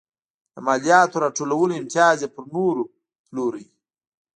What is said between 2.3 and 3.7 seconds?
پر نورو پلوره.